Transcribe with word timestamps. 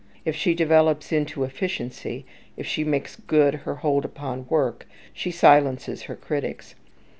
If 0.25 0.35
she 0.35 0.55
develops 0.55 1.11
into 1.11 1.43
efficiency, 1.43 2.25
if 2.57 2.65
she 2.65 2.83
makes 2.83 3.17
good 3.17 3.53
her 3.53 3.75
hold 3.75 4.03
upon 4.03 4.47
work, 4.49 4.87
she 5.13 5.29
silences 5.29 6.01
her 6.05 6.15
critics. 6.15 6.73